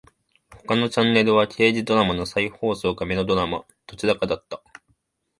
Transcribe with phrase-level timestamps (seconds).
[0.65, 3.65] 他のチャンネルは刑事ドラマの再放送かメロドラマ。
[3.85, 4.63] どちらかだった。